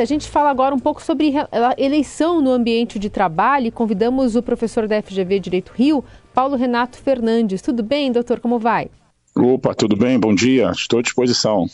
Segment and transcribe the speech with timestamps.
[0.00, 1.34] A gente fala agora um pouco sobre
[1.76, 6.96] eleição no ambiente de trabalho e convidamos o professor da FGV Direito Rio, Paulo Renato
[6.96, 7.60] Fernandes.
[7.60, 8.40] Tudo bem, doutor?
[8.40, 8.88] Como vai?
[9.36, 10.18] Opa, tudo bem?
[10.18, 10.70] Bom dia.
[10.70, 11.66] Estou à disposição.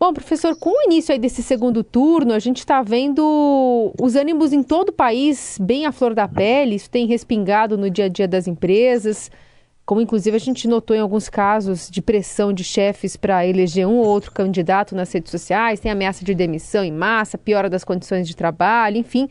[0.00, 4.52] Bom, professor, com o início aí desse segundo turno, a gente está vendo os ânimos
[4.52, 6.74] em todo o país bem à flor da pele.
[6.74, 9.30] Isso tem respingado no dia a dia das empresas
[9.88, 13.96] como inclusive a gente notou em alguns casos de pressão de chefes para eleger um
[13.96, 18.28] ou outro candidato nas redes sociais, tem ameaça de demissão em massa, piora das condições
[18.28, 19.30] de trabalho, enfim.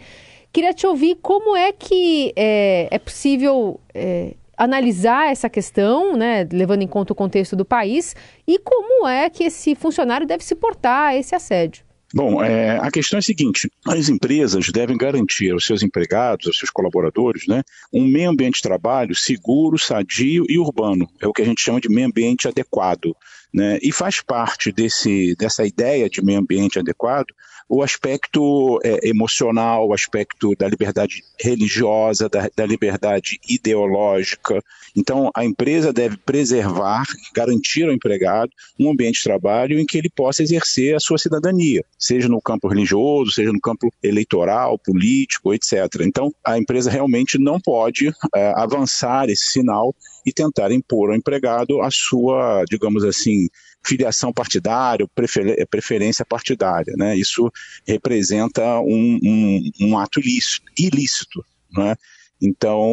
[0.51, 6.81] Queria te ouvir como é que é, é possível é, analisar essa questão, né, levando
[6.81, 8.15] em conta o contexto do país,
[8.47, 11.85] e como é que esse funcionário deve se portar a esse assédio.
[12.13, 16.57] Bom, é, a questão é a seguinte: as empresas devem garantir aos seus empregados, aos
[16.57, 21.07] seus colaboradores, né, um meio ambiente de trabalho seguro, sadio e urbano.
[21.21, 23.15] É o que a gente chama de meio ambiente adequado.
[23.53, 23.79] Né?
[23.81, 27.33] E faz parte desse, dessa ideia de meio ambiente adequado
[27.69, 34.63] o aspecto é, emocional, o aspecto da liberdade religiosa, da, da, liberdade ideológica.
[34.95, 40.09] Então, a empresa deve preservar, garantir ao empregado um ambiente de trabalho em que ele
[40.09, 45.73] possa exercer a sua cidadania, seja no campo religioso, seja no campo eleitoral, político, etc.
[46.01, 49.93] Então, a empresa realmente não pode é, avançar esse sinal
[50.27, 53.47] e tentar impor ao empregado a sua, digamos assim,
[53.81, 56.93] filiação partidária, prefer, preferência partidária.
[56.97, 57.15] Né?
[57.15, 57.49] Isso
[57.87, 61.95] representa um, um, um ato ilícito, ilícito né?
[62.41, 62.83] então,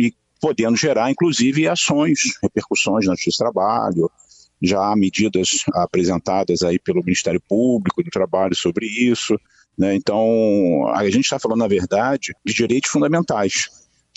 [0.00, 4.10] e podendo gerar, inclusive, ações, repercussões na Justiça do Trabalho,
[4.60, 9.38] já há medidas apresentadas aí pelo Ministério Público do Trabalho sobre isso,
[9.78, 9.94] né?
[9.94, 13.68] Então, a gente está falando, na verdade, de direitos fundamentais,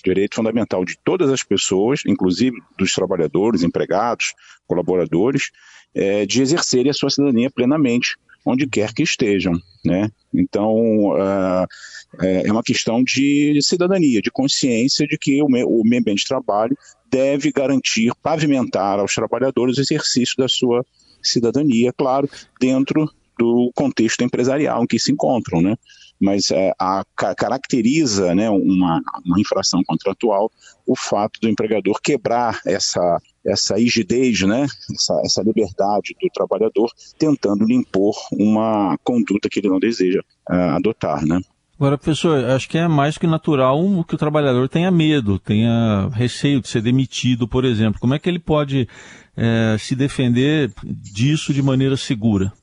[0.05, 4.33] direito fundamental de todas as pessoas, inclusive dos trabalhadores, empregados,
[4.67, 5.51] colaboradores,
[5.93, 9.53] é, de exercerem a sua cidadania plenamente, onde quer que estejam.
[9.83, 10.09] Né?
[10.33, 10.75] Então,
[11.11, 11.67] uh,
[12.21, 15.49] é uma questão de cidadania, de consciência de que o, o
[15.83, 16.77] meio ambiente de trabalho
[17.09, 20.85] deve garantir, pavimentar aos trabalhadores o exercício da sua
[21.23, 25.75] cidadania, claro, dentro do contexto empresarial em que se encontram, né?
[26.19, 27.03] Mas é, a,
[27.35, 30.49] caracteriza né, uma, uma infração contratual
[30.87, 37.65] o fato do empregador quebrar essa, essa rigidez, né, essa, essa liberdade do trabalhador, tentando
[37.65, 41.41] lhe impor uma conduta que ele não deseja uh, adotar, né.
[41.77, 46.61] Agora, professor, acho que é mais que natural que o trabalhador tenha medo, tenha receio
[46.61, 47.99] de ser demitido, por exemplo.
[47.99, 48.87] Como é que ele pode
[49.35, 52.53] é, se defender disso de maneira segura?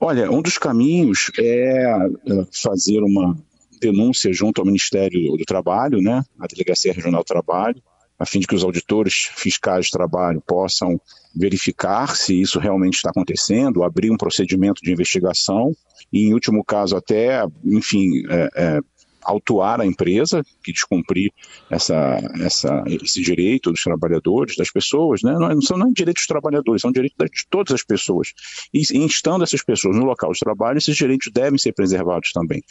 [0.00, 3.36] Olha, um dos caminhos é, é fazer uma
[3.80, 7.82] denúncia junto ao Ministério do Trabalho, né, a Delegacia Regional do Trabalho,
[8.18, 11.00] a fim de que os auditores fiscais de trabalho possam
[11.34, 15.72] verificar se isso realmente está acontecendo, abrir um procedimento de investigação
[16.12, 18.80] e, em último caso, até, enfim, é, é,
[19.28, 21.30] autuar a empresa que descumprir
[21.70, 25.34] essa, essa, esse direito dos trabalhadores, das pessoas, né?
[25.38, 28.32] não, são nem direitos dos trabalhadores, são direitos de todas as pessoas.
[28.72, 32.62] E instando essas pessoas no local de trabalho, esses direitos devem ser preservados também.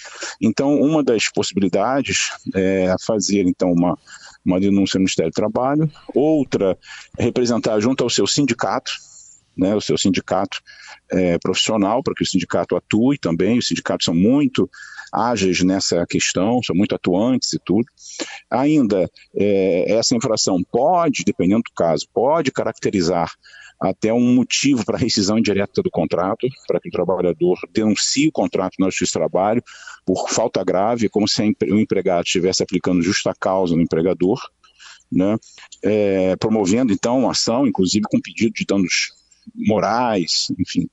[0.41, 3.97] Então, uma das possibilidades é fazer, então, uma,
[4.43, 6.75] uma denúncia no Ministério do Trabalho, outra
[7.17, 8.91] é representar junto ao seu sindicato,
[9.57, 10.59] né, o seu sindicato
[11.11, 13.57] é, profissional, para que o sindicato atue também.
[13.57, 14.69] Os sindicatos são muito
[15.11, 17.85] ágeis nessa questão, são muito atuantes e tudo.
[18.49, 23.31] Ainda, é, essa infração pode, dependendo do caso, pode caracterizar
[23.79, 28.73] até um motivo para rescisão indireta do contrato, para que o trabalhador denuncie o contrato
[28.79, 29.63] na Justiça do Trabalho
[30.05, 34.39] por falta grave, como se o empregado estivesse aplicando justa causa no empregador,
[35.11, 35.37] né?
[35.83, 39.13] É, promovendo então uma ação, inclusive com pedido de danos
[39.55, 40.87] morais, enfim,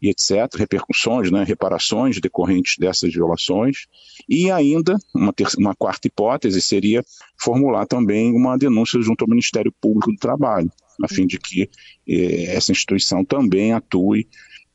[0.00, 3.86] e etc., repercussões, né, reparações decorrentes dessas violações.
[4.28, 7.04] E ainda, uma, uma quarta hipótese seria
[7.40, 10.70] formular também uma denúncia junto ao Ministério Público do Trabalho,
[11.02, 11.68] a fim de que
[12.08, 14.26] eh, essa instituição também atue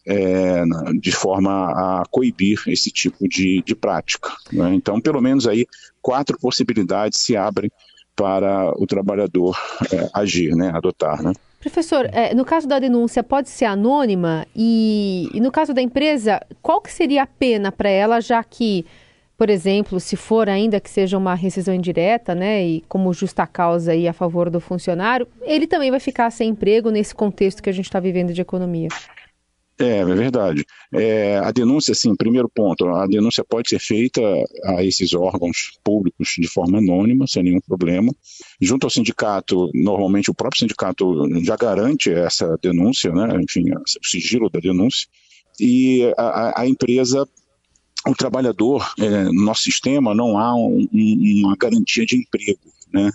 [0.07, 0.63] é,
[1.00, 4.31] de forma a coibir esse tipo de, de prática.
[4.51, 4.75] Né?
[4.75, 5.65] Então, pelo menos aí,
[6.01, 7.71] quatro possibilidades se abrem
[8.15, 9.57] para o trabalhador
[9.92, 11.33] é, agir, né, adotar, né?
[11.65, 16.39] Professor, é, no caso da denúncia pode ser anônima e, e, no caso da empresa,
[16.62, 18.85] qual que seria a pena para ela, já que,
[19.35, 23.94] por exemplo, se for ainda que seja uma rescisão indireta, né, e como justa causa
[23.94, 27.73] aí a favor do funcionário, ele também vai ficar sem emprego nesse contexto que a
[27.73, 28.89] gente está vivendo de economia?
[29.77, 30.66] É, é verdade.
[30.94, 34.22] É, a denúncia, assim, primeiro ponto, a denúncia pode ser feita
[34.63, 38.13] a esses órgãos públicos de forma anônima, sem nenhum problema.
[38.62, 44.50] Junto ao sindicato, normalmente o próprio sindicato já garante essa denúncia, né, enfim, o sigilo
[44.50, 45.07] da denúncia,
[45.60, 47.27] e a, a empresa
[48.07, 52.60] o trabalhador, é, no nosso sistema, não há um, uma garantia de emprego,
[52.94, 53.12] né?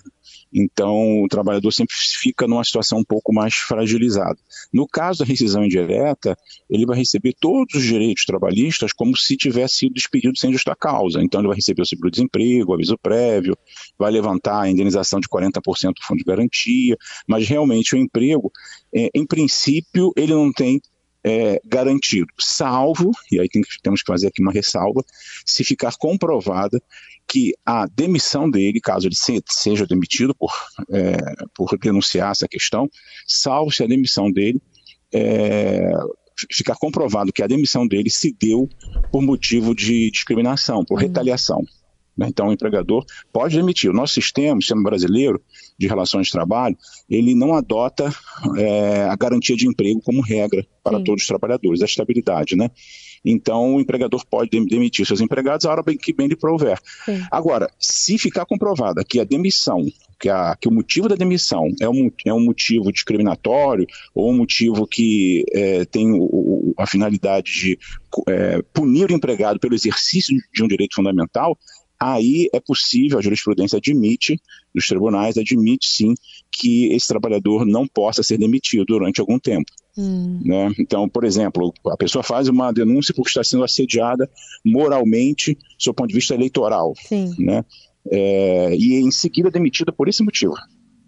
[0.53, 4.37] Então, o trabalhador sempre fica numa situação um pouco mais fragilizada.
[4.73, 6.37] No caso da rescisão indireta,
[6.69, 11.23] ele vai receber todos os direitos trabalhistas como se tivesse sido despedido sem justa causa.
[11.23, 13.57] Então, ele vai receber o seguro-desemprego, aviso prévio,
[13.99, 15.61] vai levantar a indenização de 40%
[15.95, 16.97] do fundo de garantia,
[17.29, 18.51] mas realmente o emprego,
[18.95, 20.81] é, em princípio, ele não tem
[21.25, 25.05] é, garantido, salvo, e aí tem, temos que fazer aqui uma ressalva,
[25.45, 26.81] se ficar comprovada
[27.29, 30.53] que a demissão dele, caso ele se, seja demitido por,
[30.91, 31.17] é,
[31.55, 32.89] por denunciar essa questão,
[33.27, 34.61] salvo se a demissão dele
[35.13, 35.93] é,
[36.53, 38.69] ficar comprovado que a demissão dele se deu
[39.13, 41.07] por motivo de discriminação, por uhum.
[41.07, 41.65] retaliação.
[42.21, 42.27] Né?
[42.29, 43.03] Então, o empregador
[43.33, 43.89] pode demitir.
[43.89, 45.41] O nosso sistema, o sistema brasileiro
[45.79, 46.77] de relações de trabalho,
[47.09, 48.13] ele não adota
[48.59, 51.05] é, a garantia de emprego como regra para Sim.
[51.05, 52.71] todos os trabalhadores, a estabilidade, né?
[53.25, 56.79] Então, o empregador pode demitir seus empregados a hora bem que bem lhe prover.
[57.05, 57.23] Sim.
[57.31, 59.85] Agora, se ficar comprovada que a demissão,
[60.19, 64.37] que, a, que o motivo da demissão é um, é um motivo discriminatório ou um
[64.37, 67.79] motivo que é, tem o, a finalidade de
[68.29, 71.59] é, punir o empregado pelo exercício de um direito fundamental,
[72.01, 74.41] aí é possível, a jurisprudência admite,
[74.75, 76.15] dos tribunais, admite sim
[76.51, 79.71] que esse trabalhador não possa ser demitido durante algum tempo.
[79.99, 80.41] Hum.
[80.43, 80.73] Né?
[80.79, 84.31] Então, por exemplo, a pessoa faz uma denúncia porque está sendo assediada
[84.65, 86.95] moralmente, do seu ponto de vista eleitoral.
[86.97, 87.35] Sim.
[87.39, 87.63] Né?
[88.11, 90.55] É, e em seguida é demitida por esse motivo.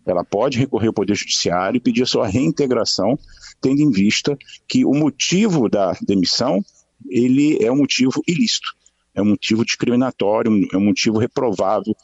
[0.05, 3.19] Ela pode recorrer ao Poder Judiciário e pedir a sua reintegração,
[3.63, 4.37] tendo em vista
[4.69, 6.63] que o motivo da demissão
[7.09, 8.69] ele é um motivo ilícito
[9.15, 11.95] é um motivo discriminatório, é um motivo reprovável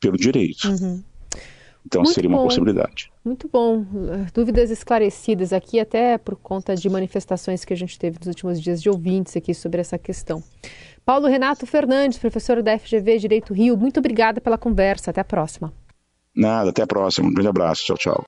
[0.00, 0.68] pelo direito.
[0.68, 1.02] Uhum.
[1.86, 2.44] Então Muito seria uma bom.
[2.44, 3.10] possibilidade.
[3.24, 3.84] Muito bom.
[4.34, 8.82] Dúvidas esclarecidas aqui, até por conta de manifestações que a gente teve nos últimos dias
[8.82, 10.42] de ouvintes aqui sobre essa questão.
[11.04, 15.10] Paulo Renato Fernandes, professor da FGV Direito Rio, muito obrigada pela conversa.
[15.10, 15.72] Até a próxima.
[16.36, 17.28] Nada, até a próxima.
[17.28, 17.84] Um grande abraço.
[17.84, 18.26] Tchau, tchau.